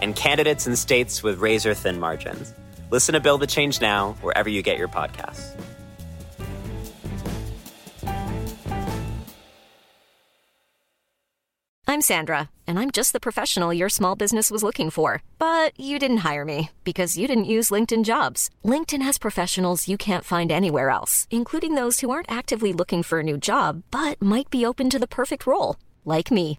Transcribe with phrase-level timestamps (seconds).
[0.00, 2.52] and candidates in states with razor thin margins.
[2.90, 5.54] Listen to Build the Change Now wherever you get your podcasts.
[11.94, 15.22] I'm Sandra, and I'm just the professional your small business was looking for.
[15.38, 18.50] But you didn't hire me because you didn't use LinkedIn jobs.
[18.64, 23.20] LinkedIn has professionals you can't find anywhere else, including those who aren't actively looking for
[23.20, 26.58] a new job but might be open to the perfect role, like me.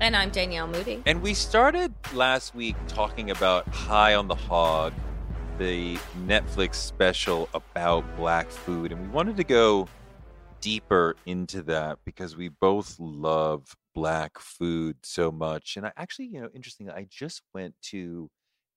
[0.00, 1.02] And I'm Danielle Moodie.
[1.06, 4.92] And we started last week talking about High on the Hog,
[5.58, 8.92] the Netflix special about black food.
[8.92, 9.88] And we wanted to go
[10.60, 15.76] deeper into that because we both love black food so much.
[15.76, 18.28] And I actually, you know, interesting, I just went to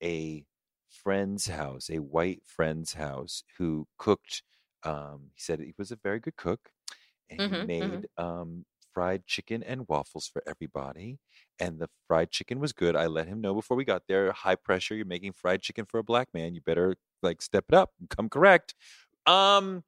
[0.03, 0.45] a
[0.89, 4.43] friend's house, a white friend's house, who cooked.
[4.83, 6.69] Um, he said he was a very good cook,
[7.29, 7.67] and he Mhm, mhm.
[7.67, 8.65] made um,
[8.97, 11.19] fried chicken and waffles for everybody.
[11.59, 12.95] And the fried chicken was good.
[12.95, 14.31] I let him know before we got there.
[14.31, 14.95] High pressure.
[14.95, 16.55] You're making fried chicken for a black man.
[16.55, 17.91] You better like step it up.
[17.99, 18.73] and Come correct.
[19.27, 19.83] Um,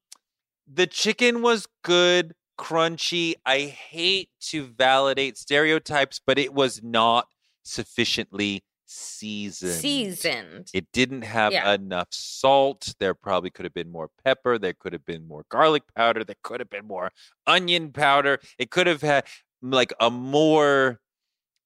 [0.71, 3.33] the chicken was good, crunchy.
[3.47, 7.29] I hate to validate stereotypes, but it was not
[7.63, 9.73] sufficiently seasoned.
[9.73, 10.69] Seasoned.
[10.73, 11.73] It didn't have Yeah.
[11.73, 12.93] enough salt.
[12.99, 14.57] There probably could have been more pepper.
[14.57, 16.23] There could have been more garlic powder.
[16.23, 17.11] There could have been more
[17.45, 18.39] onion powder.
[18.57, 19.25] It could have had
[19.61, 20.99] like a more,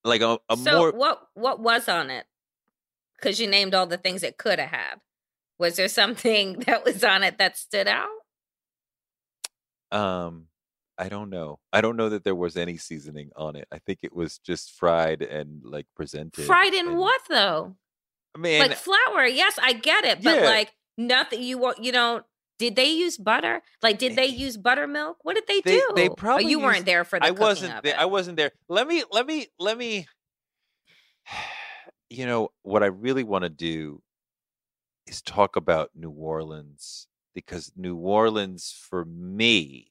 [0.04, 0.92] like a, a so more.
[0.92, 2.26] what what was on it?
[3.16, 5.00] Because you named all the things it could have had.
[5.58, 8.08] Was there something that was on it that stood out?
[9.92, 10.48] Um,
[10.96, 11.58] I don't know.
[11.72, 13.66] I don't know that there was any seasoning on it.
[13.72, 16.44] I think it was just fried and like presented.
[16.46, 17.76] Fried in and- what though?
[18.36, 19.26] I mean, like flour.
[19.26, 20.44] Yes, I get it, but Yeah.
[20.48, 21.42] like nothing.
[21.42, 22.22] You want you know.
[22.56, 23.62] Did they use butter?
[23.82, 25.16] Like, did they use buttermilk?
[25.22, 25.92] What did they, They- do?
[25.96, 27.98] they Oh, probably you weren't there for the I wasn't there.
[27.98, 28.52] I wasn't there.
[28.68, 30.06] Let me, let me, let me.
[32.10, 34.02] You know what I really want to do
[35.06, 39.90] is talk about New Orleans because New Orleans for me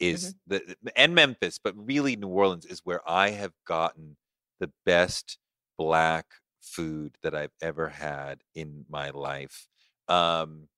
[0.00, 0.56] is Mm-hmm.
[0.56, 4.16] the and Memphis, but really New Orleans is where I have gotten
[4.58, 5.38] the best
[5.78, 6.26] black
[6.60, 9.68] food that I've ever had in my life.
[10.08, 10.68] Um,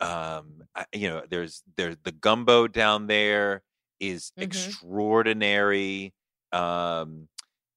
[0.00, 3.62] um, I, you know, there's there's the gumbo down there
[4.00, 4.42] is Mhm.
[4.42, 6.14] extraordinary.
[6.52, 7.28] Um,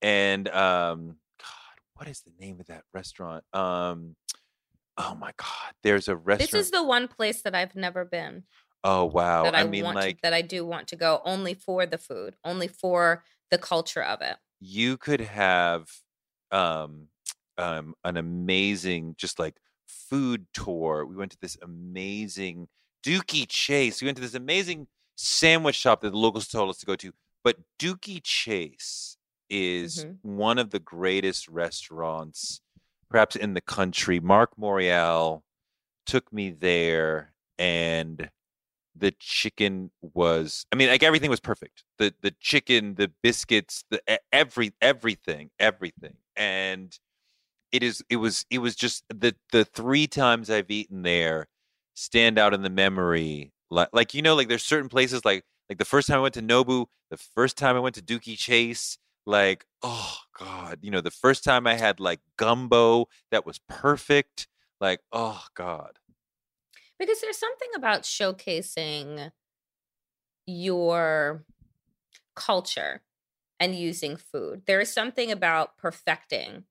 [0.02, 3.44] and um, God, what is the name of that restaurant?
[3.54, 4.16] Um,
[4.98, 6.52] oh my God, there's a restaurant.
[6.52, 8.44] This is the one place that I've never been.
[8.84, 11.54] Oh wow, that I, I mean, like to, that I do want to go only
[11.54, 14.38] for the food, only for the culture of it.
[14.60, 15.90] you could have
[16.52, 17.08] um
[17.58, 19.58] um an amazing just like
[19.88, 21.06] food tour.
[21.06, 22.68] We went to this amazing
[23.06, 24.02] Dooky Chase.
[24.02, 27.12] We went to this amazing sandwich shop that the locals told us to go to.
[27.44, 29.18] But Dooky Chase
[29.50, 30.20] is Mhm.
[30.22, 32.62] one of the greatest restaurants
[33.10, 34.20] perhaps in the country.
[34.20, 35.42] Marc Morial
[36.06, 38.30] took me there and
[39.00, 41.84] the chicken was i mean like everything was perfect.
[41.98, 44.02] The the chicken the biscuits the
[44.32, 46.16] every everything everything.
[46.36, 46.98] And
[47.72, 51.48] it is it was it was just the the three times i've eaten there
[51.94, 55.78] stand out in the memory like like you know like there's certain places like like
[55.78, 58.98] the first time i went to nobu the first time i went to Dooky Chase
[59.26, 64.48] like oh god you know the first time i had like gumbo that was perfect
[64.82, 66.00] like oh god
[67.00, 69.32] Because there's something about showcasing
[70.46, 71.46] your
[72.36, 73.02] culture
[73.60, 74.64] and using food.
[74.66, 76.66] There is something about perfecting.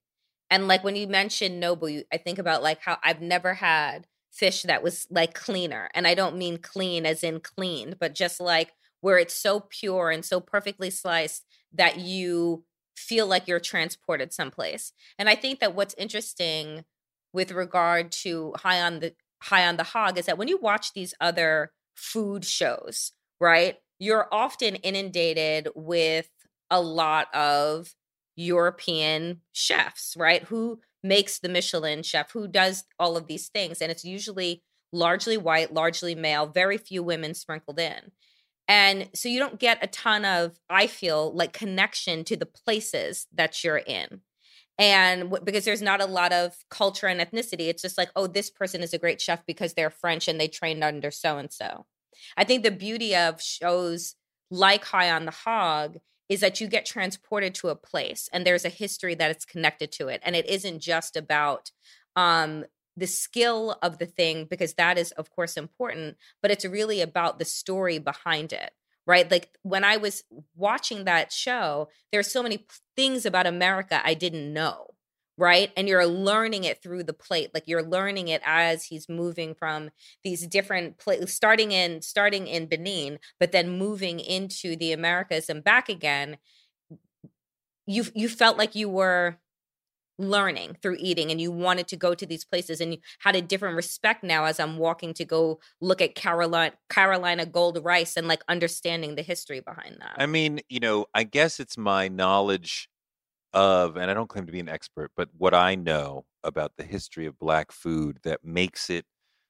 [0.51, 4.63] And like when you mentioned Nobu, I think about like how I've never had fish
[4.63, 5.91] that was like cleaner.
[5.95, 10.11] And I don't mean clean as in cleaned, but just like where it's so pure
[10.11, 12.65] and so perfectly sliced that you
[12.97, 14.93] feel like you're transported someplace.
[15.19, 16.85] And I think that what's interesting
[17.33, 20.93] with regard to high on the high on the hog is that when you watch
[20.93, 23.76] these other food shows, right?
[23.99, 26.29] You're often inundated with
[26.70, 27.94] a lot of
[28.37, 30.44] European chefs, right?
[30.44, 33.81] Who makes the Michelin chef, who does all of these things.
[33.81, 34.62] And it's usually
[34.93, 38.12] largely white, largely male, very few women sprinkled in.
[38.67, 43.26] And so you don't get a ton of, I feel like, connection to the places
[43.32, 44.20] that you're in.
[44.79, 48.49] And because there's not a lot of culture and ethnicity, it's just like, oh, this
[48.51, 51.87] person is a great chef because they're French and they trained under so and so.
[52.37, 54.15] I think the beauty of shows
[54.51, 55.99] like High on the Hog
[56.29, 59.91] is that you get transported to a place and there's a history that it's connected
[59.93, 60.21] to it.
[60.25, 61.71] And it isn't just about
[62.15, 62.65] um,
[62.99, 67.39] the skill of the thing because that is of course important but it's really about
[67.39, 68.73] the story behind it
[69.09, 69.31] right?
[69.31, 70.23] Like when i was
[70.57, 72.67] watching that show there's so many
[72.97, 74.87] things about america i didn't know
[75.41, 75.71] right?
[75.77, 79.91] And you're learning it through the plate like you're learning it as he's moving from
[80.25, 85.63] these different places starting in starting in benin but then moving into the americas and
[85.65, 86.39] back again.
[87.87, 89.39] You you felt like you were
[90.19, 93.43] learning through eating and you wanted to go to these places and you had a
[93.43, 98.26] different respect now as I'm walking to go look at Carolina Carolina gold rice and
[98.26, 100.17] like understanding the history behind that.
[100.17, 102.88] I mean, you know, I guess it's my knowledge
[103.53, 106.85] of and I don't claim to be an expert, but what I know about the
[106.85, 109.05] history of black food that makes it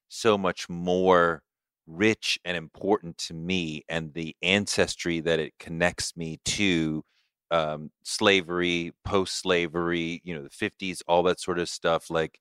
[0.08, 1.42] so much more
[1.86, 7.02] rich and important to me and the ancestry that it connects me to
[7.50, 12.10] um, slavery, post slavery, you know, the 50s, all that sort of stuff.
[12.10, 12.40] Like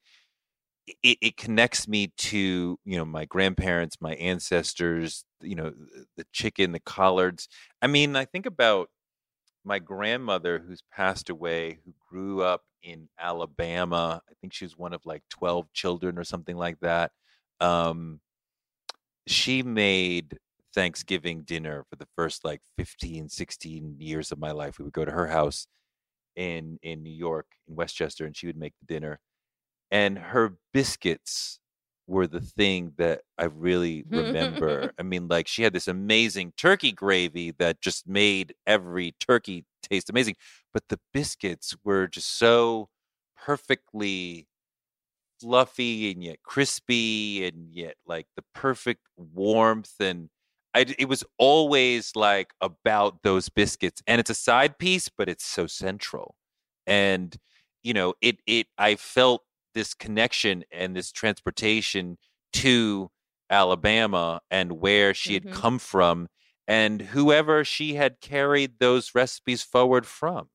[1.04, 5.74] it, it connects me to, you know, my grandparents, my ancestors, you know,
[6.16, 7.48] the chicken, the collards.
[7.82, 8.90] I mean, I think about
[9.66, 14.22] my grandmother who's passed away, who grew up in Alabama.
[14.30, 17.12] I think she was one of like 12 children or something like that.
[17.62, 18.22] Um,
[19.28, 20.38] she made
[20.74, 24.80] Thanksgiving dinner for the first like 15, 16 years of my life.
[24.80, 25.68] We would go to her house
[26.36, 29.20] in in New York, in Westchester, and she would make the dinner.
[29.92, 31.60] And her biscuits
[32.08, 34.94] were the thing that I really remember.
[35.00, 40.10] I mean, like she had this amazing turkey gravy that just made every turkey taste
[40.10, 40.36] amazing.
[40.74, 42.90] But the biscuits were just so
[43.38, 44.48] perfectly
[45.40, 50.30] fluffy and yet crispy and yet like the perfect warmth and
[50.78, 55.44] I, it was always like about those biscuits, and it's a side piece, but it's
[55.44, 56.36] so central.
[56.86, 57.36] And
[57.82, 59.42] you know, it it I felt
[59.74, 62.18] this connection and this transportation
[62.54, 63.10] to
[63.50, 65.50] Alabama and where she mm-hmm.
[65.50, 66.28] had come from,
[66.68, 70.50] and whoever she had carried those recipes forward from.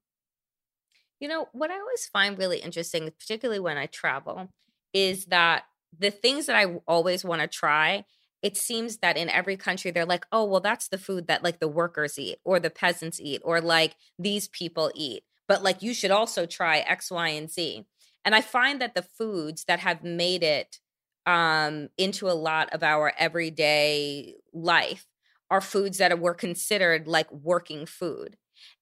[1.19, 4.51] You know, what I always find really interesting, particularly when I travel,
[4.93, 5.65] is that
[5.97, 8.05] the things that I always want to try
[8.43, 11.61] it seems that in every country they're like, oh, well, that's the food that like
[11.61, 15.23] the workers eat or the peasants eat or like these people eat.
[15.47, 17.85] But like you should also try X, Y, and Z.
[18.25, 20.79] And I find that the foods that have made it
[21.27, 25.07] um, into a lot of our everyday life
[25.51, 28.37] are foods that were considered like working food.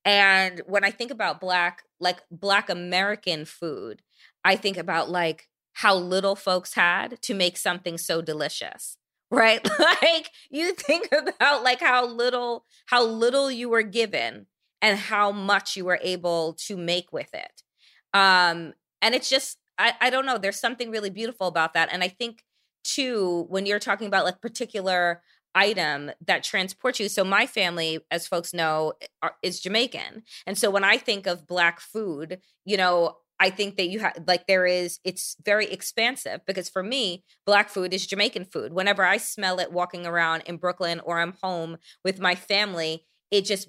[0.04, 4.02] And when I think about black, like black American food,
[4.44, 8.96] I think about like how little folks had to make something so delicious
[9.30, 9.66] right?
[10.02, 14.46] Like you think about like how little how little you were given
[14.82, 17.62] and how much you were able to make with it.
[18.18, 21.88] Um and it's just i i don't know there's something really beautiful about that.
[21.92, 22.42] And i think
[22.84, 25.22] too when you're talking about like particular
[25.54, 30.22] item that transports you so my family as folks know are, is jamaican.
[30.46, 34.22] And so when i think of black food you know I think that you have
[34.26, 38.72] like there is it's very expansive because for me, black food is Jamaican food.
[38.74, 43.46] Whenever I smell it walking around in Brooklyn or I'm home with my family, it
[43.46, 43.68] just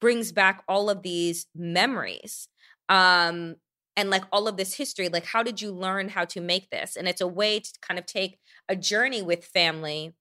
[0.00, 2.48] brings back all of these memories.
[2.88, 3.54] Um
[3.96, 6.96] and like all of this history like how did you learn how to make this
[6.96, 10.14] and it's a way to kind of take a journey with family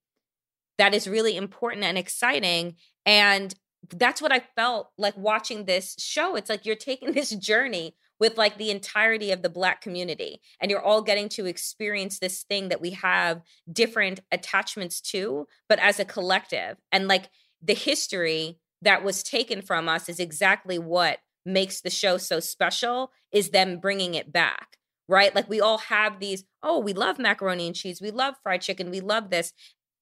[0.78, 3.56] that is really important and exciting and
[3.90, 8.38] that's what i felt like watching this show it's like you're taking this journey with
[8.38, 12.70] like the entirety of the black community and you're all getting to experience this thing
[12.70, 17.30] that we have different attachments to but as a collective and like
[17.62, 23.12] the history that was taken from us is exactly what makes the show so special
[23.34, 24.78] is them bringing it back
[25.10, 25.36] right?
[25.36, 28.90] Like we all have these oh we love macaroni and cheese we love fried chicken
[28.90, 29.52] we love this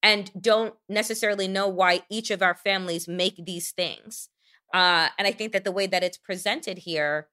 [0.04, 4.30] and don't necessarily know why each of our families make these things
[4.76, 7.28] uh, and i think that the way that it's presented here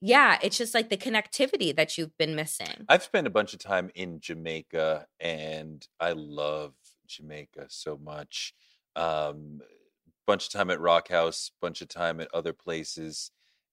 [0.00, 2.84] yeah, it's just like the connectivity that you've been missing.
[2.88, 6.74] I've spent a bunch of time in Jamaica and I love
[7.06, 8.54] Jamaica so much.
[8.94, 9.60] Um
[10.26, 13.30] bunch of time at Rock House, bunch of time at other places.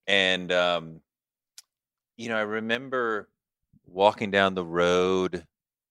[0.07, 1.01] And um
[2.17, 3.29] you know, I remember
[3.85, 5.45] walking down the road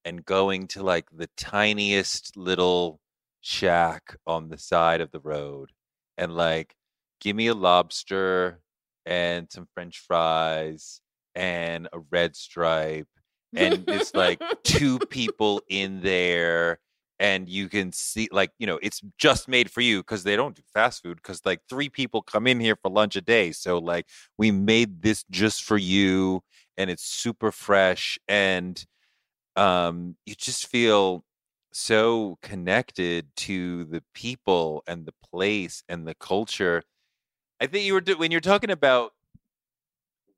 [0.04, 3.00] and going to like the tiniest little
[3.40, 5.70] shack on the side of the road
[6.16, 6.74] and like
[7.20, 8.60] give me a lobster
[9.06, 11.00] and some french fries
[11.34, 13.08] and a red stripe
[13.56, 16.78] and it's like two people in there
[17.20, 20.56] and you can see like you know it's just made for you because they don't
[20.56, 23.78] do fast food because like three people come in here for lunch a day so
[23.78, 24.06] like
[24.36, 26.42] we made this just for you
[26.76, 28.84] and it's super fresh and
[29.56, 31.24] um you just feel
[31.72, 36.82] so connected to the people and the place and the culture
[37.64, 39.12] i think you were when you're talking about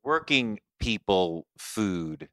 [0.05, 2.29] working people food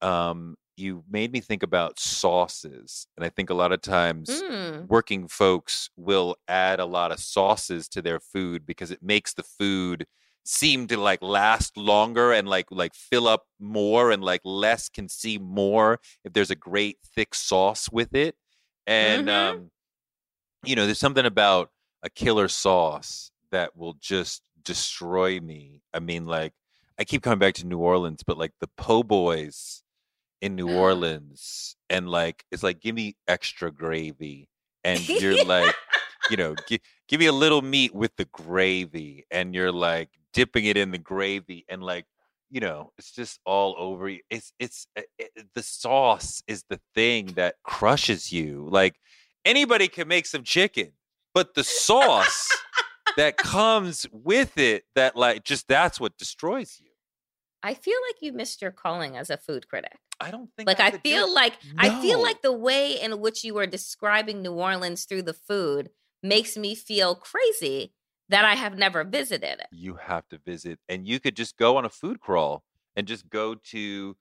[0.00, 4.88] um you made me think about sauces and i think a lot of times Mm.
[4.88, 9.42] working folks will add a lot of sauces to their food because it makes the
[9.42, 10.06] food
[10.44, 15.08] seem to like last longer and like like fill up more and like less can
[15.08, 18.36] see more if there's a great thick sauce with it
[18.86, 19.30] and Mhm.
[19.30, 19.70] um
[20.64, 21.70] you know there's something about
[22.04, 25.82] a killer sauce that will just destroy me.
[25.94, 26.52] I mean like
[26.98, 29.82] i keep coming back to new orleans but like the po' boys
[30.40, 30.76] in new mm.
[30.76, 34.48] orleans and like it's like give me extra gravy
[34.84, 35.74] and you're like
[36.30, 40.64] you know gi- give me a little meat with the gravy and you're like dipping
[40.64, 42.06] it in the gravy and like
[42.50, 47.26] you know it's just all over you it's it's it, the sauce is the thing
[47.36, 48.68] that crushes you.
[48.70, 48.96] Like
[49.44, 50.92] anybody can make some chicken
[51.34, 52.48] but the sauce
[53.16, 56.88] that comes with it that like just that's what destroys you
[57.64, 59.96] I feel like you missed your calling as a food critic.
[60.20, 63.44] i don't think Like I I feel like I feel like the way in which
[63.44, 65.90] you were describing New Orleans through the food
[66.22, 67.92] makes me feel crazy
[68.28, 69.66] that I have never visited it.
[69.72, 72.64] you have to visit and you could just go on a food crawl
[72.96, 74.16] and just go to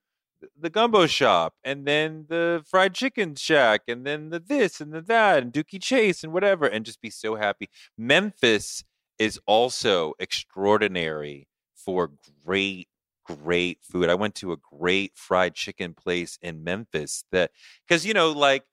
[0.59, 5.01] the gumbo shop and then the fried chicken shack and then the this and the
[5.01, 7.69] that and Dooky Chase and whatever and just be so happy.
[7.97, 8.83] Memphis
[9.19, 12.11] is also extraordinary for
[12.45, 12.87] great
[13.23, 14.09] great food.
[14.09, 17.51] I went to a great fried chicken place in Memphis that
[17.87, 18.63] cuz you know like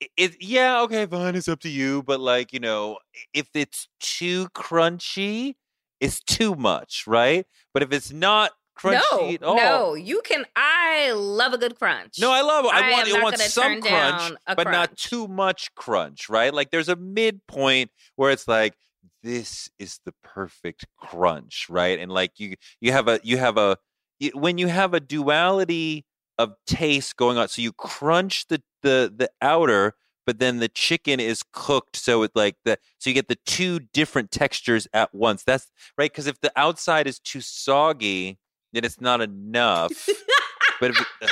[0.00, 2.98] it, it yeah okay fine it's up to you but like you know
[3.32, 5.54] if it's too crunchy
[6.00, 10.44] it's too much right but if it's not crunchy at no, all no, you can.
[10.54, 12.18] I love a good crunch.
[12.20, 12.72] no, I love it.
[12.72, 16.52] I, I want I want some crunch, but not too much crunch, right?
[16.52, 18.74] Like there's a midpoint where it's like
[19.22, 21.98] this is the perfect crunch, right?
[21.98, 23.78] And like you you have a you have a
[24.18, 26.04] you, when you have a duality
[26.38, 29.94] of taste going on, so you crunch the the the outer,
[30.26, 33.80] but then the chicken is cooked, so it like the so you get the two
[33.92, 35.44] different textures at once.
[35.44, 35.66] That's
[35.96, 38.38] right because if the outside is too soggy,
[38.84, 39.90] it's not enough.
[40.80, 41.26] but it, uh,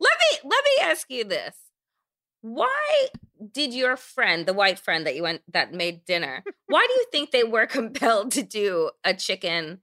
[0.00, 1.56] let me let me ask you this
[2.42, 3.06] why
[3.52, 7.06] did your friend the white friend that you went that made dinner why do you
[7.12, 9.80] think they were compelled to do a chicken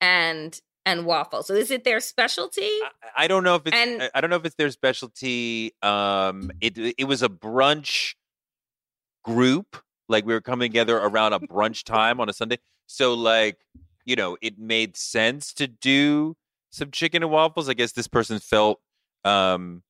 [0.00, 4.02] and and waffle so is it their specialty I- I don't know if it's And-
[4.02, 5.72] I- I don't know if it's their specialty.
[5.82, 8.14] Um, it it was a brunch
[9.24, 9.76] group.
[10.08, 12.58] Like we were coming together around a brunch time on a Sunday.
[12.86, 13.58] So like
[14.04, 16.34] you know, it made sense to do
[16.70, 17.68] some chicken and waffles.
[17.68, 18.80] I guess this person felt,
[19.24, 19.82] um,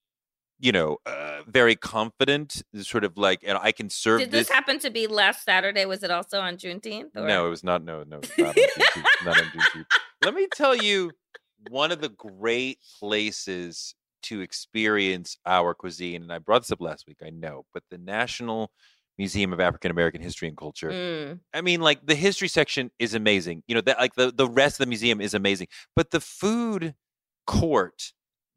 [0.58, 2.62] you know, uh, very confident.
[2.80, 6.02] Sort of like, and I can serve did this happen to be last saturday was
[6.02, 7.82] it also on juneteenth or- no, it was not.
[7.82, 9.25] No, no, it not on Juneteenth.
[9.25, 9.87] not on Juneteenth.
[10.25, 11.12] Let me tell you,
[11.70, 13.94] one of the great places
[14.25, 17.18] to experience our cuisine, and I brought this up last week.
[17.25, 18.70] I know, but the National
[19.20, 20.90] Museum of African American History and Culture.
[20.90, 21.40] Mm.
[21.52, 23.62] I mean, like the history section is amazing.
[23.68, 26.94] You know that, like the the rest of the museum is amazing, but the food
[27.46, 28.12] court.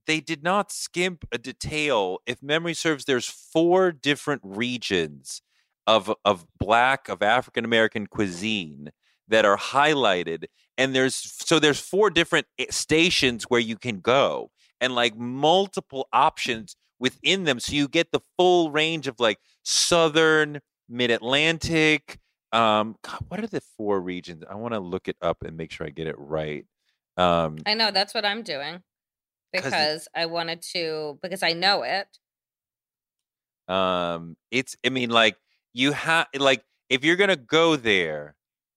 [0.06, 2.20] They did not skimp a detail.
[2.26, 5.42] If memory serves, there's four different regions
[5.88, 8.92] of of black of African American cuisine
[9.28, 10.46] that are highlighted
[10.78, 14.52] and there's so there's four different stations where you can go
[14.82, 20.60] and like multiple options within them so you get the full range of like southern
[20.90, 22.20] mid-atlantic
[22.52, 25.72] um God, what are the four regions i want to look it up and make
[25.72, 26.66] sure i get it right
[27.18, 28.84] um i know that's what i'm doing
[29.54, 32.08] 'Cause because i wanted to because i know it
[33.68, 35.38] um it's i mean like
[35.74, 38.36] you have like if you're gonna go there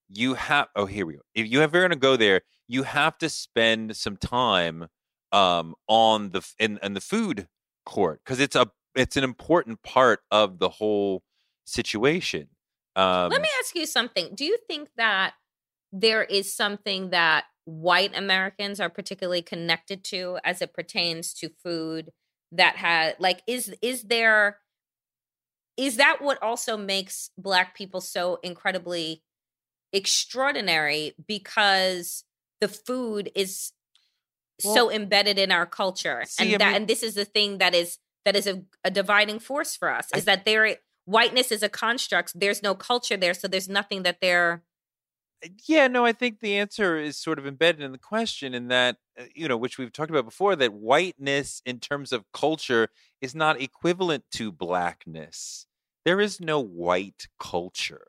[0.09, 1.21] you have oh here we go.
[1.35, 4.87] If you ever to go there, you have to spend some time
[5.33, 7.49] um on the in, in the food
[7.85, 11.23] court because it's a it's an important part of the whole
[11.67, 12.49] situation.
[12.97, 14.35] Um, Let me ask you something.
[14.35, 15.35] Do you think that
[15.93, 22.11] there is something that white Americans are particularly connected to as it pertains to food
[22.53, 24.59] that had like is is there
[25.76, 29.23] is that what also makes black people so incredibly
[29.93, 32.25] extraordinary because
[32.61, 33.73] the food is
[34.65, 37.25] Well- so embedded in our culture See, and I that mean- and this is the
[37.25, 40.76] thing that is that is a, a dividing force for us I- is that there
[41.06, 44.62] whiteness is a construct there's no culture there so there's nothing that they're
[45.66, 48.97] yeah, no, I think the answer is sort of embedded in the question, in that,
[49.18, 52.88] uh, you know, which we've talked about before, that whiteness in terms of culture
[53.21, 55.66] is not equivalent to blackness.
[56.04, 58.09] There is no white culture.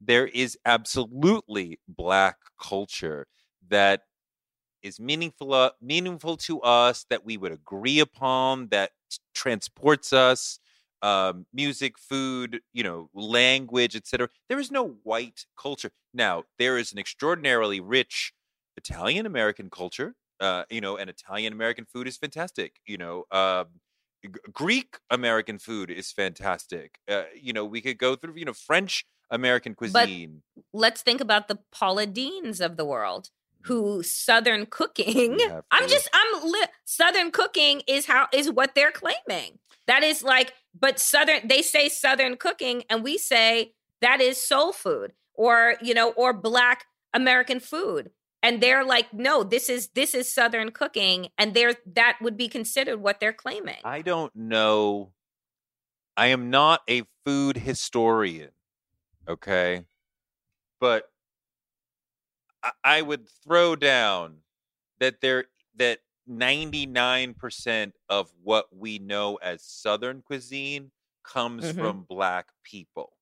[0.00, 3.26] There is absolutely black culture
[3.68, 4.02] that
[4.82, 8.92] is meaningful, uh, meaningful to us, that we would agree upon, that
[9.34, 10.58] transports us
[11.02, 14.28] um, music, food, you know, language, etc.
[14.48, 15.90] There is no white culture.
[16.12, 18.32] Now, there is an extraordinarily rich
[18.76, 20.14] Italian American culture.
[20.40, 22.76] Uh, you know, and Italian American food is fantastic.
[22.86, 23.66] You know, um,
[24.24, 26.98] G- Greek American food is fantastic.
[27.08, 30.42] Uh, you know, we could go through, you know, French American cuisine.
[30.72, 33.30] let's think about the Paula Deens of the world
[33.62, 35.38] who southern cooking
[35.70, 39.58] I'm just I'm li- southern cooking is how is what they're claiming.
[39.86, 44.72] That is like but southern they say southern cooking and we say that is soul
[44.72, 48.10] food or you know or black American food.
[48.42, 52.48] And they're like no this is this is southern cooking and they're that would be
[52.48, 53.78] considered what they're claiming.
[53.84, 55.12] I don't know.
[56.16, 58.50] I am not a food historian,
[59.28, 59.84] okay?
[60.80, 61.08] But
[62.84, 64.42] I, would throw down
[65.00, 65.46] that there
[65.76, 70.90] that 99% of what we know as southern cuisine
[71.24, 71.68] comes Mhm.
[71.70, 73.16] from black people.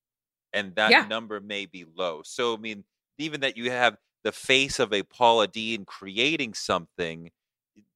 [0.53, 1.07] And that Yeah.
[1.07, 2.23] number may be low.
[2.25, 2.85] So I mean,
[3.19, 7.31] even that you have the face of a Paula Deen creating something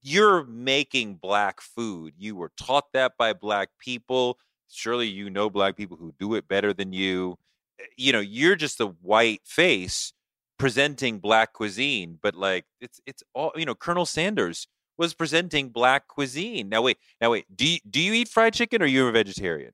[0.02, 2.14] you're making black food.
[2.18, 4.38] You were taught that by black people.
[4.68, 7.38] Surely you know black people who do it better than you.
[7.80, 10.12] Eh, You know, you're just a white face
[10.60, 13.74] presenting black cuisine, but like it's it's all you know.
[13.74, 14.68] Colonel Sanders
[14.98, 16.68] was presenting black cuisine.
[16.68, 17.46] Now wait, now wait.
[17.54, 19.72] Do you, do you eat fried chicken or you're a vegetarian?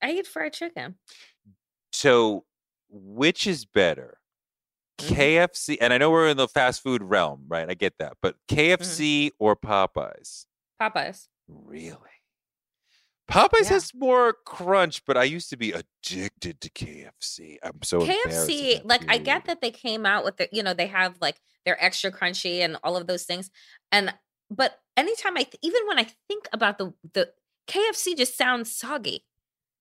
[0.00, 0.94] I eat fried chicken.
[1.92, 2.44] So
[2.88, 4.18] which is better?
[4.98, 5.16] Mhm.
[5.16, 7.68] KFC, and I know we're in the fast food realm, right?
[7.68, 10.46] I get that, but KFC or Popeyes?
[10.80, 11.26] Popeyes.
[11.48, 11.98] Really?
[13.30, 13.68] Popeyes Yeah.
[13.70, 17.56] has more crunch, but I used to be addicted to KFC.
[17.62, 20.86] I'm so KFC, like I get that they came out with the, you know, they
[20.88, 23.50] have like they're extra crunchy and all of those things.
[23.90, 24.12] And
[24.50, 27.30] but anytime I th- even when I think about the the
[27.68, 29.24] KFC just sounds soggy.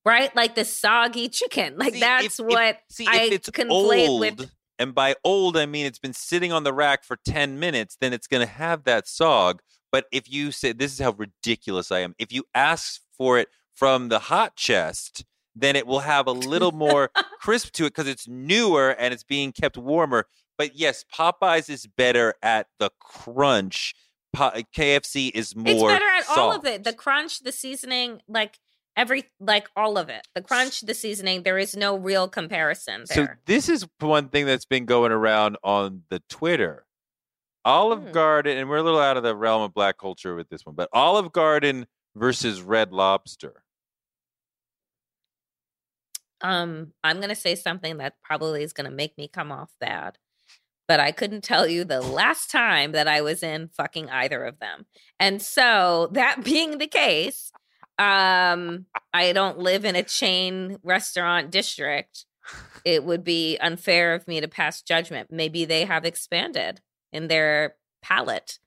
[0.06, 0.36] Right?
[0.36, 1.78] Like the soggy chicken.
[1.78, 5.16] Like See, that's if- if- what see I if it's conflate old, with and by
[5.24, 8.46] old I mean it's been sitting on the rack for ten minutes, then it's going
[8.46, 9.60] to have that sog.
[9.94, 13.48] But if you say this is how ridiculous I am, if you ask for it
[13.76, 15.24] from the hot chest,
[15.56, 19.24] then it will have a little more crisp to it because it's newer and it's
[19.24, 20.26] being kept warmer.
[20.58, 23.94] But yes, Popeyes is better at the crunch.
[24.34, 25.68] Po- uh, KFC is more.
[25.68, 26.84] it's better at all of it.
[26.84, 28.58] The crunch, the seasoning, like
[28.98, 30.28] every like all of it.
[30.34, 34.66] The crunch, the seasoning, there is no real comparison So this is one thing that's
[34.66, 36.86] been going around on the Twitter.
[37.66, 38.12] Olive Hmm.
[38.12, 40.76] Garden, and we're a little out of the realm of black culture with this one,
[40.76, 43.64] but Olive Garden versus Red Lobster.
[46.42, 50.18] Um, I'm gonna say something that probably is gonna make me come off bad.
[50.88, 54.60] But I couldn't tell you the last time that I was in fucking either of
[54.60, 54.86] them.
[55.20, 57.52] And so that being the case,
[57.98, 62.26] um, I don't live in a chain restaurant district.
[62.86, 65.32] It would be unfair of me to pass judgment.
[65.32, 66.82] Maybe they have expanded
[67.14, 68.60] in their palate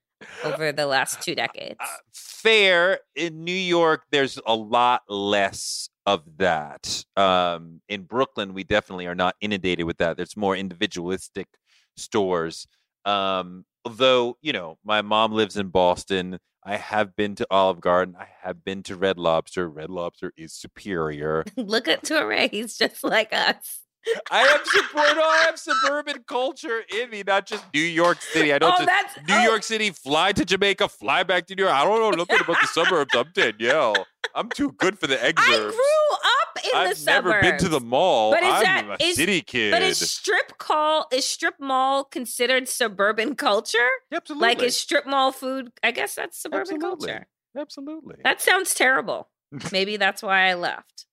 [0.44, 1.76] over the last two decades.
[1.80, 7.04] Uh, fair in New York, there's a lot less of that.
[7.16, 10.16] Um, in Brooklyn, we definitely are not inundated with that.
[10.16, 11.48] There's more individualistic
[11.96, 12.66] stores.
[13.04, 16.38] Um, although, you know, my mom lives in Boston.
[16.68, 18.16] I have been to Olive Garden.
[18.18, 19.68] I have been to Red Lobster.
[19.68, 21.44] Red Lobster is superior.
[21.56, 23.82] Look at Touré, he's just like us.
[24.30, 25.06] I have support.
[25.08, 28.52] Oh, I have suburban culture in me, not just New York City.
[28.52, 31.64] I don't oh, just New oh, York City, fly to Jamaica, fly back to New
[31.64, 31.74] York.
[31.74, 33.14] I don't know nothing about the suburbs.
[33.14, 34.06] I'm Danielle.
[34.34, 37.08] I'm too good for the I grew up in I've the suburbs.
[37.08, 38.32] I've never been to the mall.
[38.32, 39.70] But is I'm that- a is- city kid.
[39.72, 43.88] But is strip call is strip mall considered suburban culture?
[44.12, 44.48] Absolutely.
[44.48, 45.72] Like is strip mall food?
[45.82, 47.08] I guess that's suburban Absolutely.
[47.08, 47.26] culture.
[47.56, 48.16] Absolutely.
[48.22, 49.28] That sounds terrible.
[49.72, 51.05] Maybe that's why I left.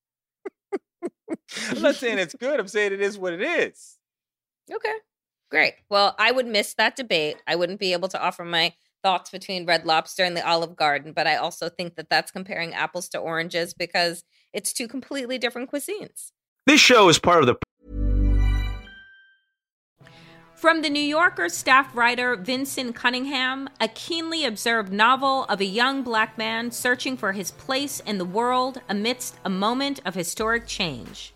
[1.70, 2.60] I'm not saying it's good.
[2.60, 3.98] I'm saying it is what it is.
[4.72, 4.96] Okay.
[5.52, 5.74] Great.
[5.90, 7.38] Well, I would miss that debate.
[7.46, 11.14] I wouldn't be able to offer my thoughts between Red Lobster and the Olive Garden,
[11.14, 15.70] but I also think that that's comparing apples to oranges because it's two completely different
[15.70, 16.32] cuisines.
[16.66, 17.56] This show is part of the
[20.64, 26.04] From the New Yorker staff writer Vinson Cunningham, a keenly observed novel of a young
[26.04, 31.34] black man searching for his place in the world amidst a moment of historic change.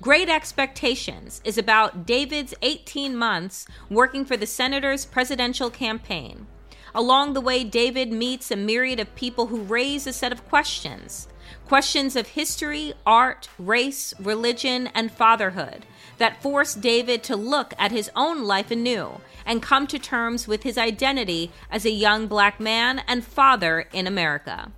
[0.00, 6.46] Great Expectations is about David's 18 months working for the senator's presidential campaign.
[6.94, 11.26] Along the way, David meets a myriad of people who raise a set of questions
[11.66, 15.84] questions of history, art, race, religion, and fatherhood
[16.20, 20.62] that forced David to look at his own life anew and come to terms with
[20.62, 24.70] his identity as a young black man and father in America.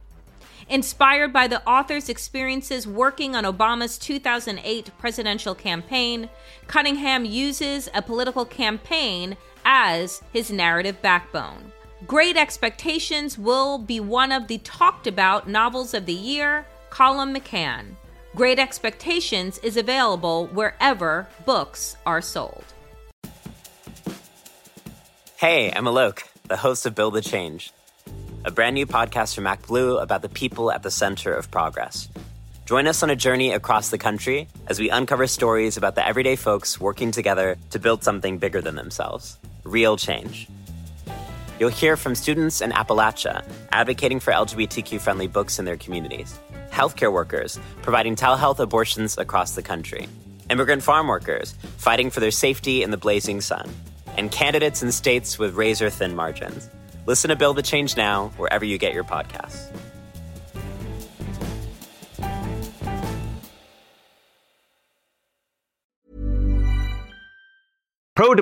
[0.68, 6.30] Inspired by the author's experiences working on Obama's 2008 presidential campaign,
[6.68, 11.72] Cunningham uses a political campaign as his narrative backbone.
[12.06, 17.96] Great Expectations will be one of the talked about novels of the year, Colum McCann.
[18.34, 22.64] Great Expectations is available wherever books are sold.
[25.36, 27.74] Hey, I'm Alok, the host of Build the Change,
[28.46, 32.08] a brand new podcast from MacBlue about the people at the center of progress.
[32.64, 36.36] Join us on a journey across the country as we uncover stories about the everyday
[36.36, 40.48] folks working together to build something bigger than themselves real change.
[41.60, 46.38] You'll hear from students in Appalachia advocating for LGBTQ friendly books in their communities,
[46.72, 50.08] healthcare workers providing telehealth abortions across the country,
[50.50, 53.68] immigrant farm workers fighting for their safety in the blazing sun,
[54.16, 56.68] and candidates in states with razor thin margins.
[57.06, 59.70] Listen to Build the Change Now wherever you get your podcasts.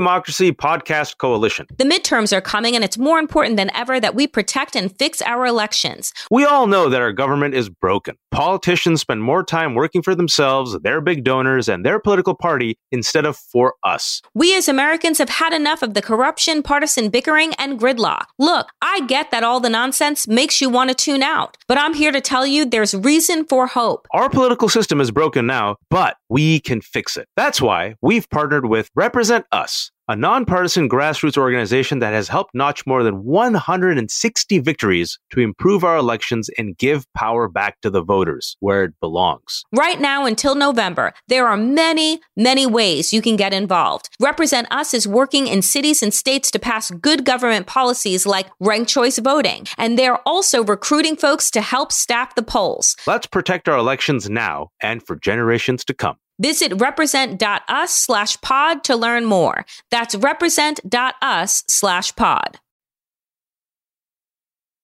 [0.00, 1.66] Democracy Podcast Coalition.
[1.76, 5.20] The midterms are coming, and it's more important than ever that we protect and fix
[5.20, 6.14] our elections.
[6.30, 8.16] We all know that our government is broken.
[8.30, 13.26] Politicians spend more time working for themselves, their big donors, and their political party instead
[13.26, 14.22] of for us.
[14.32, 18.24] We as Americans have had enough of the corruption, partisan bickering, and gridlock.
[18.38, 21.92] Look, I get that all the nonsense makes you want to tune out, but I'm
[21.92, 24.06] here to tell you there's reason for hope.
[24.12, 27.28] Our political system is broken now, but we can fix it.
[27.36, 32.84] That's why we've partnered with Represent Us, a nonpartisan grassroots organization that has helped notch
[32.84, 38.56] more than 160 victories to improve our elections and give power back to the voters
[38.58, 39.62] where it belongs.
[39.72, 44.08] Right now until November, there are many, many ways you can get involved.
[44.18, 48.90] Represent Us is working in cities and states to pass good government policies like ranked
[48.90, 52.96] choice voting, and they're also recruiting folks to help staff the polls.
[53.06, 56.16] Let's protect our elections now and for generations to come.
[56.40, 59.66] Visit represent.us slash pod to learn more.
[59.90, 62.58] That's represent.us slash pod.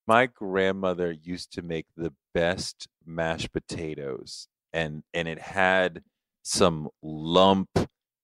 [0.06, 6.02] My grandmother used to make the best mashed potatoes and and it had
[6.42, 7.70] some lump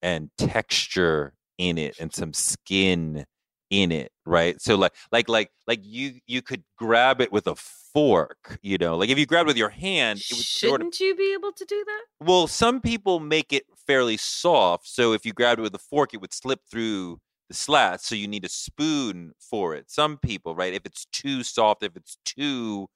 [0.03, 3.25] and texture in it and some skin
[3.73, 4.61] in it, right?
[4.61, 8.97] So like like like like you you could grab it with a fork, you know.
[8.99, 11.53] Like if you grabbed with your hand, it would sort of Shouldn't you be able
[11.53, 12.27] to do that?
[12.27, 16.13] well, some people make it fairly soft, so if you grabbed it with a fork,
[16.13, 18.07] it would slip through the slats.
[18.07, 19.91] So you need a spoon for it.
[19.91, 20.75] Some people, right?
[20.75, 22.89] If it's too soft, if it's too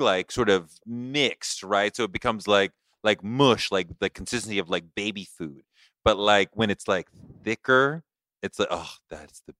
[0.00, 1.94] like sort of mixed, right?
[1.94, 2.72] So it becomes like
[3.04, 5.62] like mush, like the consistency of like baby food.
[6.04, 7.08] But like when it's like
[7.44, 8.02] thicker,
[8.42, 9.54] it's like oh, that's the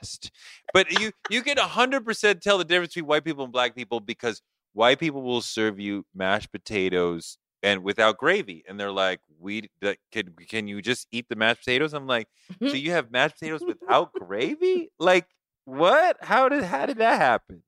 [0.00, 0.30] best.
[0.72, 4.00] But you you can hundred percent tell the difference between white people and black people
[4.00, 9.68] because white people will serve you mashed potatoes and without gravy, and they're like, "We
[10.12, 12.28] can can you just eat the mashed potatoes?" I'm like,
[12.60, 14.90] "So you have mashed potatoes without gravy?
[14.98, 15.26] Like
[15.64, 16.16] what?
[16.22, 17.62] How did how did that happen?"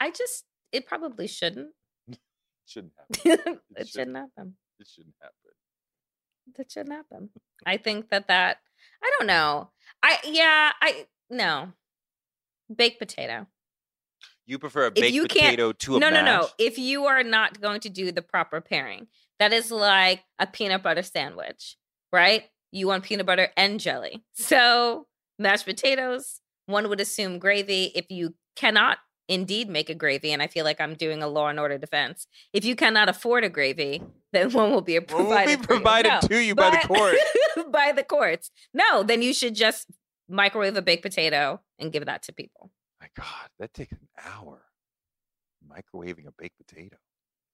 [0.00, 1.70] I just, it probably shouldn't.
[2.66, 2.92] Shouldn't
[3.24, 3.60] happen.
[3.76, 4.56] it shouldn't happen.
[4.80, 5.34] It shouldn't happen.
[6.56, 7.30] That shouldn't happen.
[7.64, 8.58] I think that that,
[9.02, 9.70] I don't know.
[10.02, 11.72] I, yeah, I, no.
[12.74, 13.46] Baked potato.
[14.46, 16.42] You prefer a If baked you can't- potato to a no, no, mash?
[16.42, 16.48] no.
[16.58, 19.06] If you are not going to do the proper pairing,
[19.38, 21.76] that is like a peanut butter sandwich,
[22.12, 22.44] right?
[22.72, 24.24] You want peanut butter and jelly.
[24.34, 25.06] So
[25.38, 27.92] mashed potatoes, one would assume gravy.
[27.94, 31.48] If you cannot indeed make a gravy, and I feel like I'm doing a law
[31.48, 32.26] and order defense.
[32.52, 36.14] If you cannot afford a gravy, then one will be One will be provided, you.
[36.14, 37.16] No, to you by the but- court.
[37.72, 38.50] by the courts.
[38.74, 39.86] No, then you should just
[40.28, 42.70] microwave a baked potato and give that to people.
[43.00, 44.62] My God, that takes an hour.
[45.68, 46.96] Microwaving a baked potato.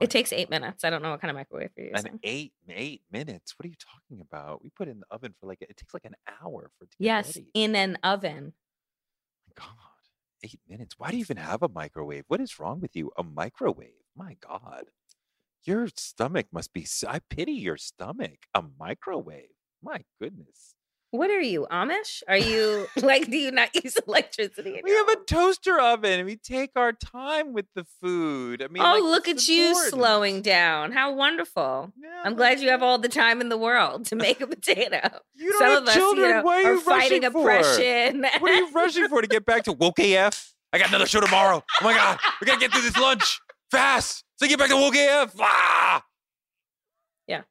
[0.01, 0.83] It takes eight minutes.
[0.83, 2.13] I don't know what kind of microwave you're using.
[2.13, 3.55] An eight eight minutes.
[3.57, 4.63] What are you talking about?
[4.63, 6.91] We put it in the oven for like it takes like an hour for it
[6.93, 7.49] to get yes, ready.
[7.53, 8.55] in an oven.
[9.55, 9.67] God,
[10.43, 10.95] eight minutes.
[10.97, 12.25] Why do you even have a microwave?
[12.29, 13.11] What is wrong with you?
[13.19, 13.91] A microwave?
[14.17, 14.85] My God,
[15.65, 16.87] your stomach must be.
[17.07, 18.47] I pity your stomach.
[18.55, 19.51] A microwave.
[19.83, 20.75] My goodness.
[21.12, 22.23] What are you, Amish?
[22.29, 24.81] Are you like, do you not use electricity?
[24.85, 28.62] We have a toaster oven and we take our time with the food.
[28.62, 29.90] I mean, oh, like, look at you important.
[29.94, 30.92] slowing down.
[30.92, 31.92] How wonderful.
[32.01, 35.01] Yeah, I'm glad you have all the time in the world to make a potato.
[35.35, 36.29] You don't Some have of us, children.
[36.29, 37.40] you know, Why are are you fighting rushing for?
[37.51, 38.23] oppression.
[38.38, 40.55] What are you rushing for to get back to woke AF?
[40.73, 41.64] I got another show tomorrow.
[41.81, 43.40] Oh my god, we gotta get through this lunch
[43.73, 44.23] fast.
[44.37, 45.35] So get back to woke AF.
[45.40, 46.05] Ah!
[47.27, 47.42] Yeah.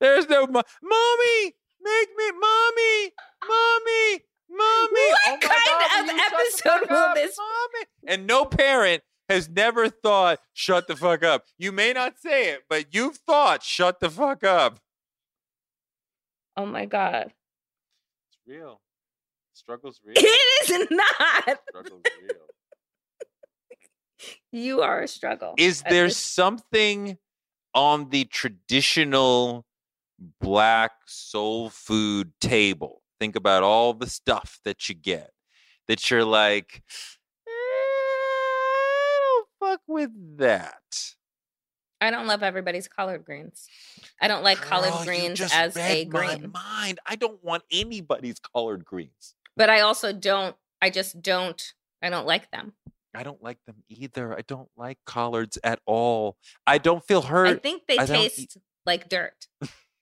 [0.00, 1.54] There's no mo- mommy.
[1.84, 3.12] Make me, mommy,
[3.48, 5.08] mommy, mommy.
[5.10, 7.86] What Oh kind God, of will you shut the episode will up, this- mommy?
[8.06, 12.64] And no parent has never thought, "Shut the fuck up." You may not say it,
[12.68, 14.80] but you've thought, "Shut the fuck up."
[16.56, 17.32] oh my God.
[18.28, 18.80] It's real.
[19.54, 20.14] Struggle's real.
[20.16, 21.60] It is not.
[21.70, 22.36] Struggle's real.
[24.52, 25.54] You are a struggle.
[25.56, 27.16] Is there something
[27.74, 29.64] on the traditional
[30.40, 33.02] black soul food table?
[33.20, 35.30] Think about all the stuff that you get
[35.88, 36.82] that you're like,
[37.46, 41.14] "Eh, I don't fuck with that.
[42.00, 43.68] I don't love everybody's collard greens.
[44.20, 46.50] I don't like Girl, collard greens as a my green.
[46.52, 46.98] mind.
[47.06, 49.34] I don't want anybody's collard greens.
[49.56, 51.62] But I also don't, I just don't,
[52.02, 52.72] I don't like them.
[53.14, 54.36] I don't like them either.
[54.36, 56.38] I don't like collards at all.
[56.66, 57.46] I don't feel hurt.
[57.46, 59.46] I think they I taste like dirt.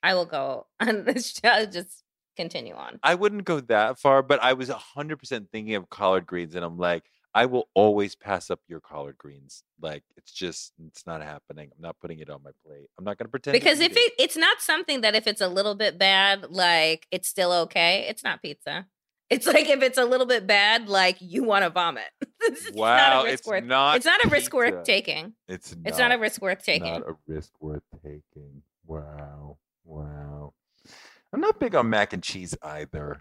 [0.03, 2.03] I will go on this show, uh, just
[2.37, 2.99] continue on.
[3.03, 6.79] I wouldn't go that far, but I was 100% thinking of collard greens, and I'm
[6.79, 9.63] like, I will always pass up your collard greens.
[9.81, 11.71] Like, it's just, it's not happening.
[11.73, 12.89] I'm not putting it on my plate.
[12.99, 13.53] I'm not going to pretend.
[13.53, 17.29] Because if it, it's not something that if it's a little bit bad, like it's
[17.29, 18.87] still okay, it's not pizza.
[19.31, 22.11] It's like if it's a little bit bad, like you want to vomit.
[22.41, 23.65] it's wow, not a risk it's worth.
[23.65, 23.97] not.
[23.97, 25.35] it's not a risk worth taking.
[25.47, 26.93] It's not, It's not a risk worth taking.
[26.93, 28.63] Not a risk worth taking.
[28.87, 29.50] Wow,
[29.91, 30.53] wow.
[31.33, 33.21] I'm not big on mac and cheese either.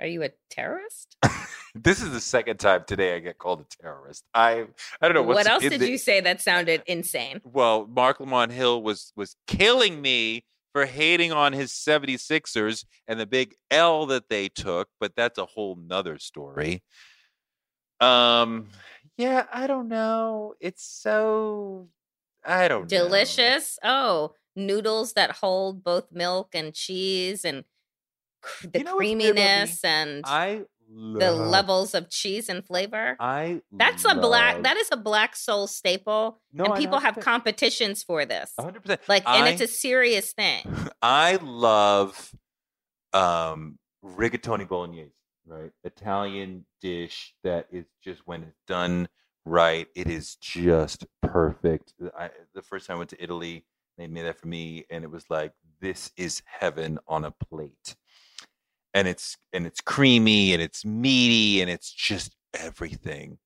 [0.00, 1.16] Are you a terrorist?
[1.74, 4.24] this is the second time today I get called a terrorist.
[4.34, 4.66] I
[5.00, 7.40] I don't know what else did the- you say that sounded insane?
[7.44, 13.26] well, Marc Lamont Hill was was killing me for hating on his 76ers and the
[13.26, 16.82] big L that they took, but that's a whole nother story.
[18.00, 18.68] Um
[19.16, 20.54] yeah, I don't know.
[20.60, 21.88] It's so
[22.44, 22.88] I don't know.
[22.88, 23.78] Delicious.
[23.84, 27.64] Oh, noodles that hold both milk and cheese and
[28.42, 29.32] cr- the You know what's weird about me?
[29.32, 30.62] creaminess and I
[31.16, 33.16] the levels of cheese and flavor.
[33.20, 34.62] I That's a black.
[34.62, 38.52] That is a black soul staple, No, and people have competitions for this.
[38.58, 38.98] 100%.
[39.08, 40.62] Like, and it's a serious thing.
[41.02, 42.32] I love
[43.12, 45.12] um rigatoni bolognese,
[45.46, 45.70] right?
[45.84, 49.08] Italian dish that is just when it's done
[49.46, 51.94] right, it is just perfect.
[52.18, 53.64] I, the first time I went to Italy,
[53.98, 57.96] they made that for me, and it was like this is heaven on a plate.
[58.92, 63.38] And it's and it's creamy and it's meaty and it's just everything.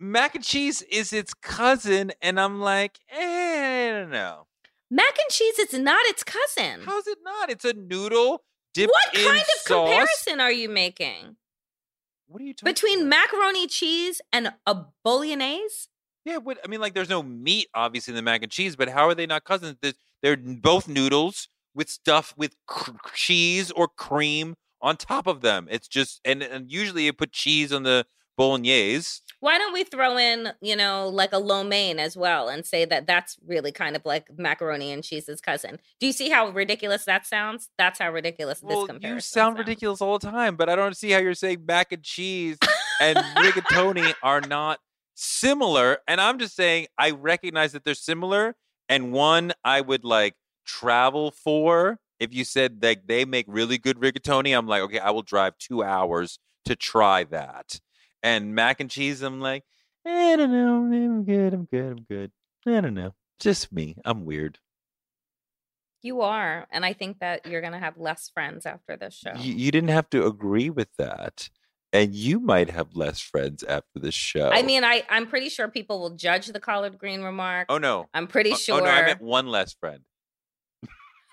[0.00, 4.46] Mac and cheese is its cousin, and I'm like, eh, I don't know.
[4.90, 6.82] Mac and cheese is not its cousin.
[6.84, 7.50] How's it not?
[7.50, 8.44] It's a noodle
[8.74, 9.88] dipped What in kind of sauce.
[9.88, 11.36] comparison are you making
[12.26, 13.08] What are you talking between about?
[13.10, 15.88] macaroni cheese and a bolognese?
[16.28, 18.88] Yeah, what I mean, like, there's no meat obviously in the mac and cheese, but
[18.90, 19.76] how are they not cousins?
[19.80, 25.68] They're, they're both noodles with stuff with cr- cheese or cream on top of them.
[25.70, 28.04] It's just, and, and usually you put cheese on the
[28.36, 29.20] bolognese.
[29.40, 32.84] Why don't we throw in, you know, like a lo mein as well and say
[32.84, 35.78] that that's really kind of like macaroni and cheese's cousin?
[36.00, 37.70] Do you see how ridiculous that sounds?
[37.78, 39.58] That's how ridiculous this Well, comparison you sound sounds.
[39.58, 42.58] ridiculous all the time, but I don't see how you're saying mac and cheese
[43.00, 44.78] and rigatoni are not
[45.18, 45.98] similar.
[46.06, 48.54] And I'm just saying I recognize that they're similar,
[48.88, 51.98] and one I would like travel for.
[52.20, 55.58] If you said that they make really good rigatoni, I'm like, okay, I will drive
[55.58, 57.80] two hours to try that.
[58.22, 59.64] And mac and cheese, I'm like,
[60.04, 62.32] I don't know, I'm good, I'm good, I'm good.
[62.66, 63.96] I don't know, just me.
[64.04, 64.58] I'm weird.
[66.02, 69.32] You are, and I think that you're going to have less friends after this show.
[69.36, 71.50] You, you didn't have to agree with that.
[71.92, 74.50] And you might have less friends after the show.
[74.50, 77.66] I mean, I I'm pretty sure people will judge the collard green remark.
[77.70, 78.80] oh no, I'm pretty Oh- sure.
[78.80, 80.00] Oh no, I meant one less friend.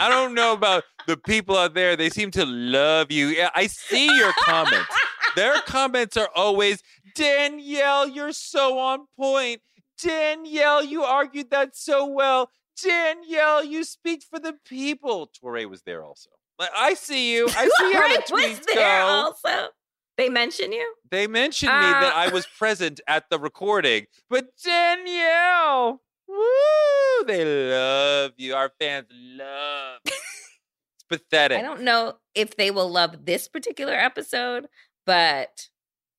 [0.00, 1.96] I don't know about the people out there.
[1.96, 3.28] They seem to love you.
[3.28, 4.94] Yeah, I see your comments.
[5.36, 6.82] Their comments are always,
[7.14, 9.60] Danielle, you're so on point.
[10.02, 12.50] Danielle, you argued that so well.
[12.82, 15.28] Danielle, you speak for the people.
[15.42, 16.30] Touré was there also.
[16.58, 17.46] Like, I see you.
[17.48, 19.06] I see how the Right, was tweets there go.
[19.06, 19.68] also.
[20.16, 20.94] They mention you.
[21.10, 27.44] They mentioned me that Uh, I was present at the recording, but Danielle, woo, they
[27.72, 28.54] love you.
[28.54, 30.00] Our fans love.
[30.04, 31.58] it's pathetic.
[31.58, 34.66] I don't know if they will love this particular episode,
[35.06, 35.68] but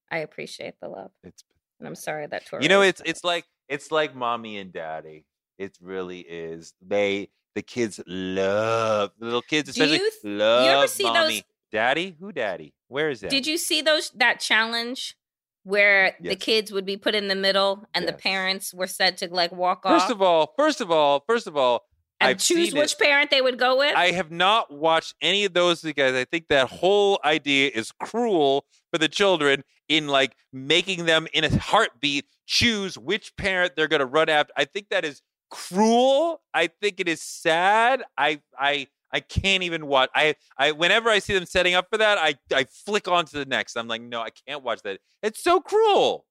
[0.09, 1.43] I appreciate the love, It's
[1.79, 2.63] and I'm sorry that Touré.
[2.63, 5.25] you know, it's it's like it's like mommy and daddy.
[5.59, 6.73] It really is.
[6.81, 11.43] They the kids love the little kids, Do you especially th- you ever see those-
[11.71, 12.73] Daddy, who daddy?
[12.87, 13.29] Where is that?
[13.29, 15.15] Did you see those that challenge
[15.63, 19.27] where the kids would be put in the middle and the parents were said to
[19.27, 20.01] like walk off?
[20.01, 21.83] First of all, first of all, first of all,
[22.19, 22.79] and I've choose seen it.
[22.79, 23.95] which parent they would go with?
[23.95, 28.65] I have not watched any of those because I think that whole idea is cruel
[28.91, 33.99] for the children in like making them in a heartbeat choose which parent they're going
[34.01, 34.51] to run after.
[34.57, 36.41] I think that is cruel.
[36.53, 38.03] I think it is sad.
[38.17, 40.09] I I I can't even watch.
[40.13, 43.37] I I whenever I see them setting up for that, I I flick on to
[43.37, 43.75] the next.
[43.75, 44.99] I'm like, no, I can't watch that.
[45.21, 46.25] It's so cruel.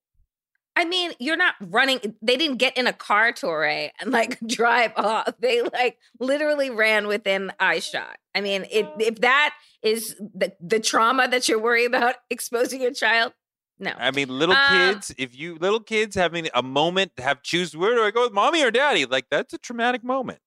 [0.79, 2.15] I mean, you're not running.
[2.23, 5.35] They didn't get in a car, Touré, and like drive off.
[5.41, 8.17] They like literally ran within eye shot.
[8.33, 12.93] I mean, it, if that is the the trauma that you're worried about exposing your
[12.93, 13.33] child,
[13.79, 13.93] no.
[13.97, 17.77] I mean, little Um, kids, if you little kids having a moment to have choose
[17.77, 19.07] where do I go with mommy or daddy?
[19.07, 20.41] Like that's a traumatic moment.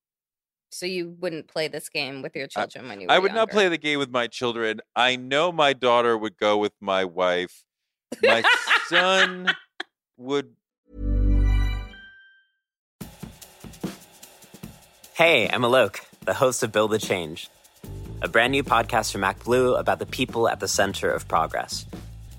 [0.74, 3.50] so you wouldn't play this game with your children when you were I would not
[3.52, 4.80] play the game with my children.
[4.96, 7.64] I know my daughter would go with my wife.
[8.24, 8.44] My
[8.88, 9.54] son
[10.18, 10.56] would
[15.14, 17.50] Hey, I'm Alok, the host of Build a Change,
[18.22, 21.86] a brand new podcast from ActBlue about the people at the center of progress.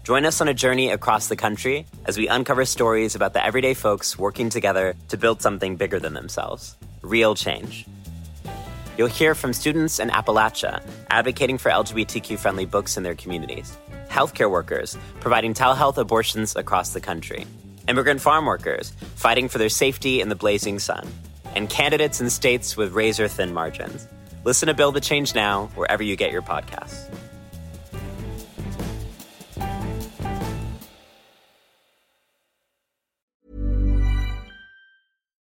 [0.04, 3.72] Join us on a journey across the country as we uncover stories about the everyday
[3.72, 7.86] folks working together to build something bigger than themselves real change.
[8.98, 13.76] You'll hear from students in Appalachia advocating for LGBTQ friendly books in their communities,
[14.08, 17.46] healthcare workers providing telehealth abortions across the country,
[17.88, 21.06] immigrant farm workers fighting for their safety in the blazing sun,
[21.54, 24.08] and candidates in states with razor thin margins.
[24.44, 27.08] Listen to Build the Change Now wherever you get your podcasts.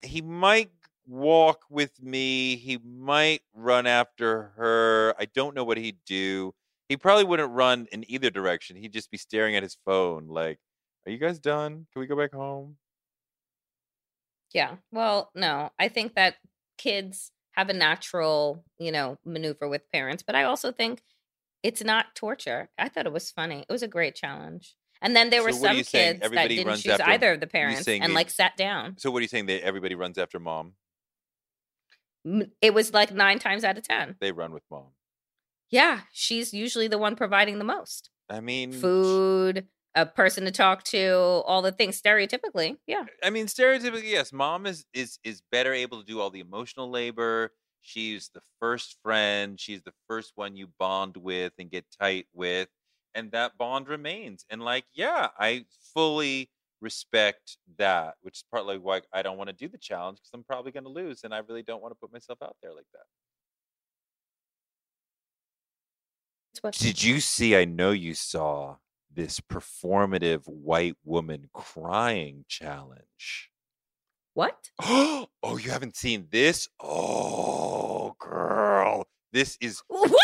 [0.08, 0.72] He might
[1.06, 2.56] walk with me.
[2.56, 5.14] He might run after her.
[5.18, 6.54] I don't know what he'd do.
[6.88, 8.76] He probably wouldn't run in either direction.
[8.76, 10.60] He'd just be staring at his phone like,
[11.06, 11.86] "Are you guys done?
[11.92, 12.78] Can we go back home?"
[14.52, 14.76] Yeah.
[14.92, 16.36] Well, no, I think that
[16.78, 21.02] kids have a natural, you know, maneuver with parents, but I also think
[21.62, 22.70] it's not torture.
[22.78, 23.60] I thought it was funny.
[23.68, 24.76] It was a great challenge.
[25.00, 26.18] And then there were So what some saying?
[26.20, 28.96] kids that didn't choose after- either of the parents and they- like sat down.
[28.98, 29.46] So what are you saying?
[29.46, 30.74] That everybody runs after mom?
[32.60, 34.16] It was like nine times out of 10.
[34.20, 34.88] They run with mom.
[35.70, 36.00] Yeah.
[36.12, 41.12] She's usually the one providing the most I mean, food, a person to talk to,
[41.46, 42.76] all the things stereotypically.
[42.86, 43.04] Yeah.
[43.22, 46.90] I mean, stereotypically, yes, mom is is is better able to do all the emotional
[46.90, 47.52] labor.
[47.80, 49.58] She's the first friend.
[49.58, 52.68] She's the first one you bond with and get tight with,
[53.14, 54.44] and that bond remains.
[54.50, 59.56] And like, yeah, I fully respect that, which is partly why I don't want to
[59.56, 61.98] do the challenge because I'm probably going to lose, and I really don't want to
[62.00, 63.02] put myself out there like that.
[66.72, 67.56] Did you see?
[67.56, 68.76] I know you saw
[69.14, 73.50] this performative white woman crying challenge.
[74.34, 74.56] what?
[74.80, 76.68] oh, you haven't seen this?
[76.80, 79.06] Oh, girl.
[79.32, 80.10] This is What?
[80.10, 80.18] what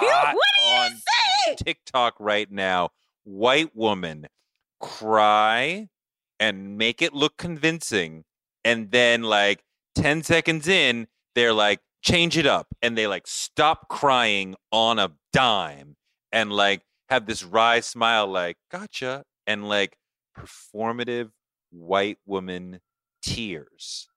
[0.00, 1.15] do you on say?
[1.56, 2.90] TikTok right now.
[3.24, 4.26] White woman
[4.80, 5.88] cry
[6.38, 8.24] and make it look convincing.
[8.64, 9.62] And then, like
[9.94, 12.68] 10 seconds in, they're like, change it up.
[12.82, 15.96] And they like stop crying on a dime
[16.32, 19.24] and like have this wry smile, like, gotcha.
[19.46, 19.96] And like
[20.36, 21.30] performative
[21.70, 22.80] white woman
[23.22, 24.08] tears.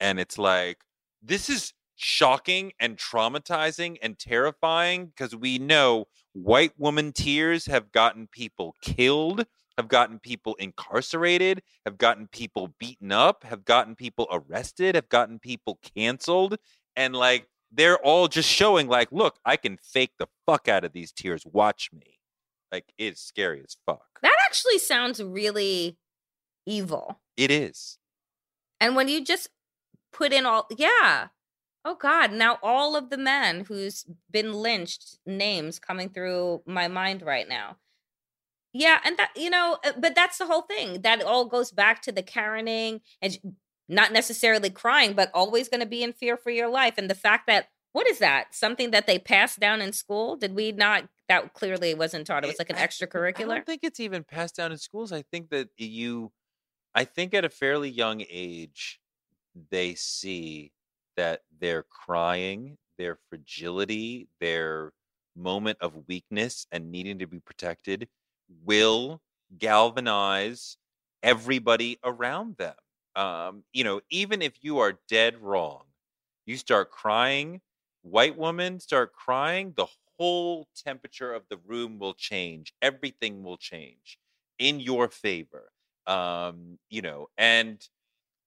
[0.00, 0.78] And it's like,
[1.22, 8.28] this is shocking and traumatizing and terrifying because we know white woman tears have gotten
[8.28, 14.94] people killed, have gotten people incarcerated, have gotten people beaten up, have gotten people arrested,
[14.94, 16.56] have gotten people canceled.
[16.94, 20.92] And like, they're all just showing, like, look, I can fake the fuck out of
[20.92, 21.42] these tears.
[21.44, 22.16] Watch me.
[22.72, 24.06] Like it's scary as fuck.
[24.22, 25.96] That actually sounds really
[26.66, 27.20] evil.
[27.36, 27.98] It is.
[28.80, 29.48] And when you just
[30.12, 31.28] put in all, yeah.
[31.86, 32.32] Oh God!
[32.32, 37.76] Now all of the men who's been lynched names coming through my mind right now.
[38.72, 41.02] Yeah, and that you know, uh, but that's the whole thing.
[41.02, 43.38] That all goes back to the Karening and
[43.88, 46.94] not necessarily crying, but always going to be in fear for your life.
[46.98, 48.52] And the fact that what is that?
[48.52, 50.36] Something that they passed down in school?
[50.36, 51.08] Did we not?
[51.28, 52.44] That clearly wasn't taught.
[52.44, 52.82] It was like an I-
[53.38, 55.12] I don't think it's even passed down in schools.
[55.12, 56.32] I think that you,
[56.96, 59.00] I think at a fairly young age,
[59.70, 60.72] they see
[61.16, 64.92] that their crying, their fragility, their
[65.36, 68.08] moment of weakness and needing to be protected
[68.64, 69.20] will
[69.58, 70.76] galvanize
[71.22, 72.74] everybody around them.
[73.14, 75.84] Um, you know, even if you are dead wrong,
[76.46, 77.60] you start crying,
[78.02, 79.86] white women start crying, the
[80.18, 82.72] whole temperature of the room will change.
[82.82, 84.18] Everything will change
[84.58, 85.70] in your favor.
[86.06, 87.86] Um, you know, and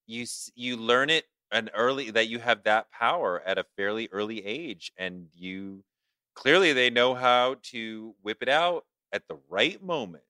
[0.07, 4.45] you you learn it an early that you have that power at a fairly early
[4.45, 5.83] age and you
[6.35, 10.23] clearly they know how to whip it out at the right moment.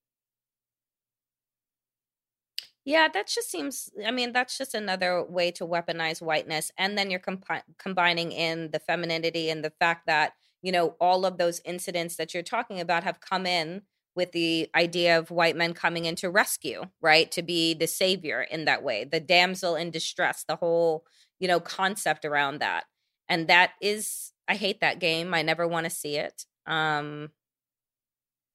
[2.85, 3.89] Yeah, that just seems.
[4.05, 8.71] I mean, that's just another way to weaponize whiteness, and then you're compi- combining in
[8.71, 12.79] the femininity and the fact that you know all of those incidents that you're talking
[12.79, 13.83] about have come in
[14.19, 17.31] with the idea of white men coming in to rescue, right?
[17.31, 21.05] To be the savior in that way, the damsel in distress, the whole
[21.39, 22.83] you know concept around that,
[23.29, 24.33] and that is.
[24.49, 25.33] I hate that game.
[25.33, 26.45] I never want to see it.
[26.65, 27.29] Um,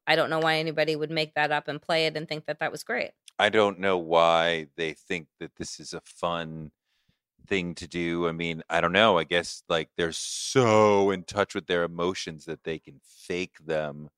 [0.07, 2.59] I don't know why anybody would make that up and play it and think that
[2.59, 3.13] that was great.
[3.39, 6.73] I don't know why they think that this is a fun
[7.47, 8.29] thing to do.
[8.29, 9.19] I mean, I don't know.
[9.19, 14.11] I guess like they're so in touch with their emotions that they can fake them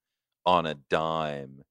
[0.46, 1.62] on a dime.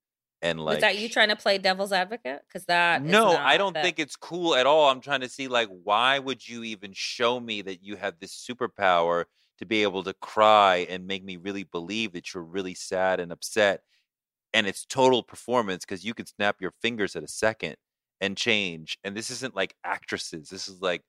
[0.42, 2.42] And like Was that you trying to play devil's advocate?
[2.48, 4.90] Because that No, I don't that- think it's cool at all.
[4.92, 8.34] I'm trying to see like why would you even show me that you have this
[8.36, 9.26] superpower
[9.58, 13.32] to be able to cry and make me really believe that you're really sad and
[13.32, 13.84] upset
[14.54, 17.76] and it's total performance because you can snap your fingers at a second
[18.22, 18.98] and change.
[19.04, 20.50] And this isn't like actresses.
[20.50, 21.04] This is like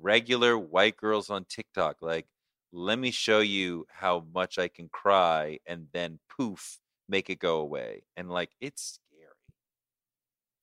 [0.00, 1.96] regular white girls on TikTok.
[2.00, 2.26] Like,
[2.72, 6.78] let me show you how much I can cry and then poof,
[7.08, 8.02] make it go away.
[8.16, 9.32] And like it's scary.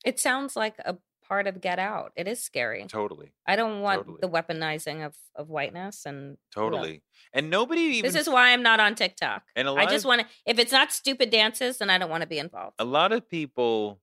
[0.05, 2.11] It sounds like a part of Get Out.
[2.15, 2.85] It is scary.
[2.87, 3.33] Totally.
[3.47, 4.17] I don't want Totally.
[4.21, 6.69] the weaponizing of of whiteness and you know.
[6.69, 7.01] Totally.
[7.33, 9.43] And nobody even This is why I'm not on TikTok.
[9.55, 10.27] and a I just want to.
[10.45, 12.75] If it's not stupid dances, then I don't want to be involved.
[12.79, 13.99] a lot of people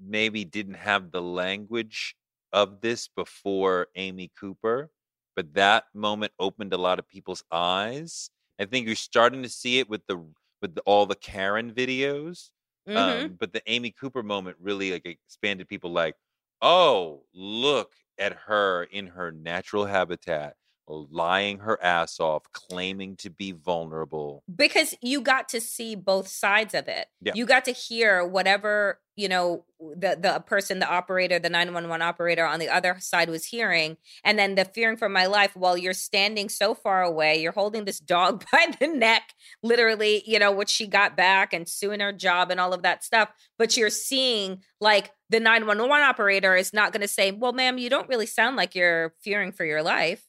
[0.00, 2.16] maybe didn't have the language
[2.52, 4.90] of this before Amy Cooper,
[5.36, 8.30] but that moment opened a lot of people's eyes.
[8.58, 10.24] I think you're starting to see it with the
[10.64, 12.50] with the, all the Karen videos.
[12.86, 13.28] Mhm.
[13.28, 16.16] Um, but the Amy Cooper moment really like expanded people like,
[16.62, 20.56] oh, look at her in her natural habitat,
[20.88, 24.42] lying her ass off, claiming to be vulnerable.
[24.54, 27.06] because you got to see both sides of it.
[27.20, 27.32] Yeah.
[27.34, 32.44] You got to hear whatever, you know, the the person, the operator, the 911 operator
[32.46, 35.92] on the other side was hearing and then the fearing for my life while you're
[35.94, 39.32] standing so far away, you're holding this dog by the neck,
[39.62, 43.04] literally, you know, what she got back and suing her job and all of that
[43.04, 47.78] stuff, but you're seeing like the 911 operator is not going to say, "Well, ma'am,
[47.78, 50.24] you don't really sound like you're fearing for your life."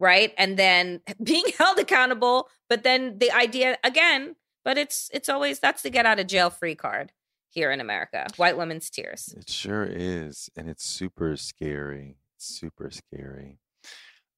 [0.00, 4.34] Right and then being held accountable but then the idea again
[4.64, 7.12] but it's it's always that's the get out of jail free card
[7.50, 12.16] here in america white women's tears It sure is, and it's super scary.
[12.38, 13.58] Super scary.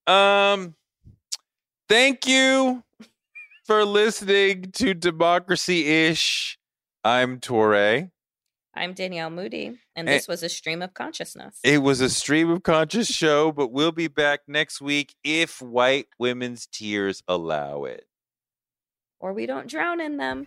[0.08, 0.74] Um,
[1.88, 2.82] thank you
[3.64, 6.58] for listening to Democracy Ish.
[7.04, 8.10] I'm Touré.
[8.74, 12.62] I'm danielle moodie and this was a stream of consciousness It was a stream of
[12.62, 18.06] conscious show, but we'll be back next week if white women's tears allow it.
[19.20, 20.46] or we don't drown in them